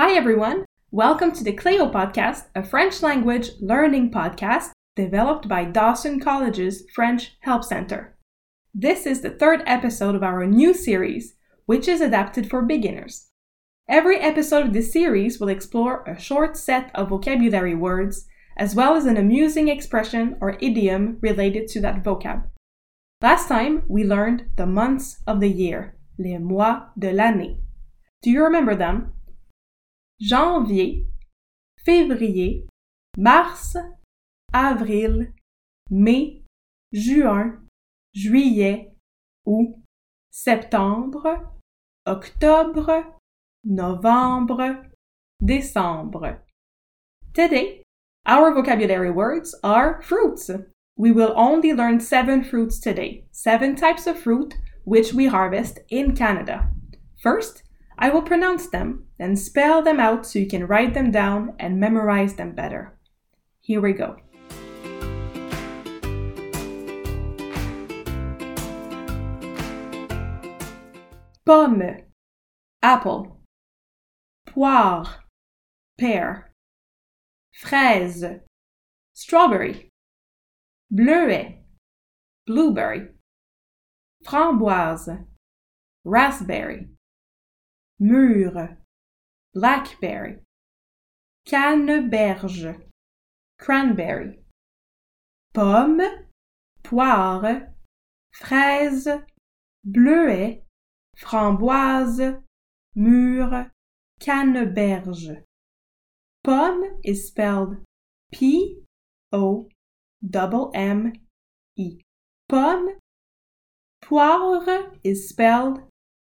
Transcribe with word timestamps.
Hi, 0.00 0.12
everyone. 0.12 0.64
Welcome 0.92 1.32
to 1.32 1.42
the 1.42 1.52
Cleo 1.52 1.90
Podcast, 1.90 2.44
a 2.54 2.62
French 2.62 3.02
language 3.02 3.50
learning 3.60 4.12
podcast 4.12 4.70
developed 4.94 5.48
by 5.48 5.64
Dawson 5.64 6.20
College's 6.20 6.84
French 6.94 7.36
Help 7.40 7.64
Center. 7.64 8.16
This 8.72 9.06
is 9.06 9.22
the 9.22 9.30
third 9.30 9.60
episode 9.66 10.14
of 10.14 10.22
our 10.22 10.46
new 10.46 10.72
series, 10.72 11.34
which 11.66 11.88
is 11.88 12.00
adapted 12.00 12.48
for 12.48 12.62
beginners. 12.62 13.30
Every 13.88 14.20
episode 14.20 14.66
of 14.66 14.72
this 14.72 14.92
series 14.92 15.40
will 15.40 15.48
explore 15.48 16.04
a 16.04 16.16
short 16.16 16.56
set 16.56 16.92
of 16.94 17.08
vocabulary 17.08 17.74
words, 17.74 18.28
as 18.56 18.76
well 18.76 18.94
as 18.94 19.04
an 19.04 19.16
amusing 19.16 19.66
expression 19.66 20.36
or 20.40 20.58
idiom 20.60 21.18
related 21.20 21.66
to 21.70 21.80
that 21.80 22.04
vocab. 22.04 22.44
Last 23.20 23.48
time, 23.48 23.82
we 23.88 24.04
learned 24.04 24.44
the 24.54 24.66
months 24.66 25.20
of 25.26 25.40
the 25.40 25.50
year, 25.50 25.96
les 26.20 26.38
mois 26.38 26.82
de 26.96 27.10
l'année. 27.10 27.58
Do 28.22 28.30
you 28.30 28.44
remember 28.44 28.76
them? 28.76 29.14
Janvier, 30.20 31.06
février, 31.86 32.66
mars, 33.16 33.76
avril, 34.52 35.28
mai, 35.90 36.42
juin, 36.92 37.60
juillet, 38.12 38.92
août, 39.46 39.76
septembre, 40.30 41.52
octobre, 42.04 43.14
novembre, 43.64 44.86
décembre. 45.40 46.38
Today, 47.32 47.82
our 48.26 48.52
vocabulary 48.52 49.12
words 49.12 49.54
are 49.62 50.02
fruits. 50.02 50.50
We 50.96 51.12
will 51.12 51.32
only 51.36 51.72
learn 51.72 52.00
seven 52.00 52.42
fruits 52.42 52.80
today, 52.80 53.24
seven 53.30 53.76
types 53.76 54.08
of 54.08 54.18
fruit 54.18 54.54
which 54.82 55.12
we 55.12 55.26
harvest 55.26 55.78
in 55.90 56.16
Canada. 56.16 56.70
First, 57.22 57.62
I 58.00 58.10
will 58.10 58.22
pronounce 58.22 58.68
them, 58.68 59.06
then 59.18 59.34
spell 59.34 59.82
them 59.82 59.98
out 59.98 60.24
so 60.24 60.38
you 60.38 60.46
can 60.46 60.68
write 60.68 60.94
them 60.94 61.10
down 61.10 61.54
and 61.58 61.80
memorize 61.80 62.34
them 62.34 62.54
better. 62.54 62.96
Here 63.60 63.80
we 63.80 63.92
go. 63.92 64.16
Pomme, 71.44 72.04
apple. 72.82 73.40
Poire, 74.46 75.06
pear. 75.98 76.52
Fraise, 77.52 78.24
strawberry. 79.14 79.90
Bleuet, 80.94 81.62
blueberry. 82.46 83.08
Framboise, 84.24 85.24
raspberry. 86.04 86.86
Mûre, 88.00 88.76
blackberry. 89.54 90.38
Canneberge, 91.44 92.76
cranberry. 93.58 94.38
Pomme, 95.54 96.26
poire, 96.84 97.68
fraise, 98.32 99.08
bleuet, 99.84 100.62
framboise, 101.16 102.42
mûre, 102.96 103.70
canneberge. 104.20 105.42
Pomme 106.44 107.00
is 107.02 107.26
spelled 107.28 107.78
P 108.30 108.82
O 109.32 109.68
double 110.24 110.70
M 110.74 111.12
E. 111.76 111.98
Pomme. 112.48 112.98
Poire 114.02 114.92
is 115.02 115.28
spelled 115.28 115.80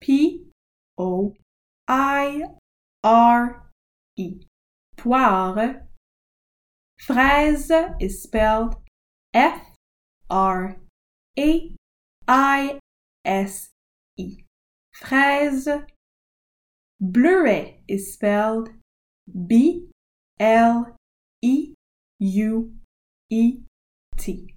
P 0.00 0.44
O 0.98 1.34
I 1.86 2.44
R 3.02 3.62
E. 4.16 4.40
Poire. 4.96 5.82
Fraise 6.98 7.70
is 8.00 8.22
spelled 8.22 8.76
F 9.34 9.60
R 10.30 10.76
A 11.38 11.74
I 12.26 12.78
S 13.24 13.68
E. 14.16 14.38
Fraise. 14.94 15.68
Bleuet 17.02 17.80
is 17.86 18.14
spelled 18.14 18.70
B 19.46 19.88
L 20.40 20.96
E 21.42 21.74
U 22.20 22.72
E 23.30 23.58
T. 24.16 24.54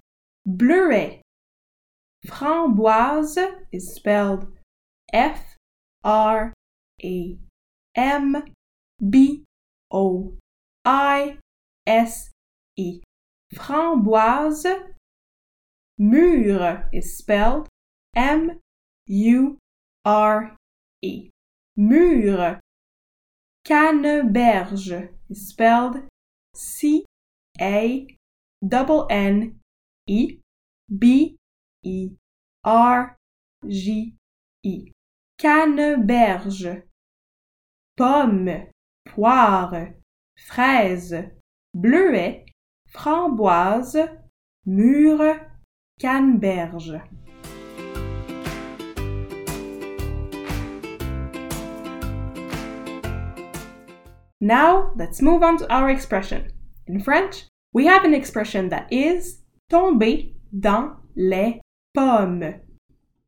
Bleuet. 0.48 1.20
Framboise 2.26 3.36
is 3.70 3.94
spelled 3.94 4.46
F 5.12 5.56
R 6.02 6.54
a 7.02 7.38
M 7.94 8.44
B 9.08 9.44
O 9.90 10.34
I 10.84 11.38
S 11.86 12.30
E. 12.76 13.00
Framboise. 13.54 14.94
Mûre 16.00 16.88
is 16.92 17.18
spelled 17.18 17.68
M 18.14 18.60
U 19.06 19.58
R 20.04 20.56
E. 21.02 21.30
Mûre. 21.78 22.60
Canneberge 23.64 25.10
is 25.28 25.48
spelled 25.48 26.02
C 26.54 27.04
A 27.60 28.06
double 28.66 29.06
N 29.10 29.58
E 30.06 30.38
B 30.98 31.36
E 31.82 32.10
R 32.64 33.16
G 33.68 34.14
E. 34.62 34.92
Canneberge 35.38 36.82
pomme, 37.96 38.66
poire, 39.06 39.94
fraise, 40.36 41.14
bleuet, 41.72 42.44
framboise, 42.92 44.08
mûre, 44.66 45.40
canneberge. 46.00 47.00
Now, 54.40 54.92
let's 54.96 55.22
move 55.22 55.44
on 55.44 55.56
to 55.58 55.72
our 55.72 55.88
expression. 55.88 56.50
In 56.88 56.98
French, 56.98 57.44
we 57.72 57.86
have 57.86 58.04
an 58.04 58.14
expression 58.14 58.70
that 58.70 58.92
is 58.92 59.42
tomber 59.70 60.34
dans 60.52 60.96
les 61.16 61.60
pommes. 61.94 62.60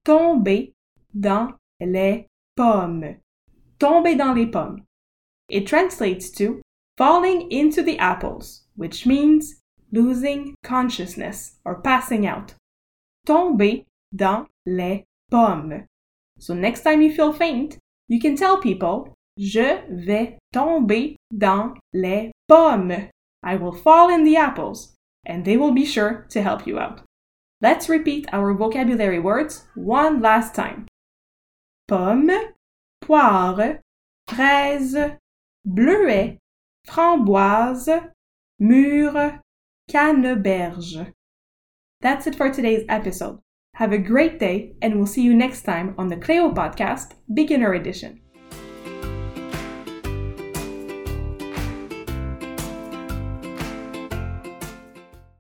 Tomber 0.05 0.73
dans 1.13 1.60
les 1.81 2.27
pommes 2.57 3.17
tomber 3.81 4.15
dans 4.15 4.35
les 4.35 4.47
pommes. 4.47 4.85
It 5.49 5.67
translates 5.67 6.31
to 6.33 6.61
falling 6.97 7.51
into 7.51 7.83
the 7.83 7.99
apples, 7.99 8.63
which 8.77 9.07
means 9.07 9.57
losing 9.91 10.55
consciousness 10.63 11.57
or 11.65 11.81
passing 11.81 12.27
out. 12.27 12.55
Tomber 13.27 13.85
dans 14.15 14.47
les 14.67 15.05
pommes. 15.31 15.87
So 16.39 16.55
next 16.55 16.83
time 16.83 17.03
you 17.03 17.13
feel 17.13 17.33
faint, 17.33 17.79
you 18.09 18.21
can 18.21 18.37
tell 18.37 18.59
people, 18.59 19.15
Je 19.39 19.81
vais 19.89 20.37
tomber 20.53 21.17
dans 21.33 21.75
les 21.95 22.31
pommes. 22.47 23.09
I 23.43 23.57
will 23.57 23.73
fall 23.73 24.11
in 24.11 24.25
the 24.25 24.37
apples, 24.37 24.95
and 25.25 25.45
they 25.45 25.57
will 25.57 25.73
be 25.73 25.87
sure 25.87 26.27
to 26.29 26.43
help 26.43 26.67
you 26.67 26.79
out. 26.79 27.01
Let's 27.63 27.89
repeat 27.89 28.27
our 28.33 28.53
vocabulary 28.53 29.19
words 29.19 29.65
one 29.75 30.21
last 30.21 30.55
time. 30.55 30.90
Pomme, 31.91 32.55
poire, 33.01 33.81
fraise, 34.29 34.97
bleuet, 35.67 36.39
framboise, 36.87 38.13
mûre, 38.63 39.41
canneberge. 39.89 41.13
That's 42.01 42.29
it 42.29 42.37
for 42.37 42.49
today's 42.49 42.85
episode. 42.89 43.41
Have 43.75 43.91
a 43.91 43.99
great 43.99 44.39
day, 44.39 44.77
and 44.81 44.95
we'll 44.95 45.07
see 45.07 45.23
you 45.23 45.35
next 45.35 45.63
time 45.63 45.97
on 45.99 46.07
the 46.07 46.17
Cleo 46.17 46.53
Podcast 46.53 47.15
Beginner 47.35 47.75
Edition. 47.75 48.21